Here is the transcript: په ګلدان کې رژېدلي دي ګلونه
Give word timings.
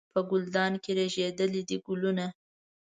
په 0.13 0.19
ګلدان 0.29 0.73
کې 0.83 0.91
رژېدلي 0.99 1.61
دي 1.69 1.77
ګلونه 1.85 2.25